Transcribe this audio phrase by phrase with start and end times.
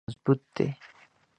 [0.03, 0.67] مټ یې مضبوط دی.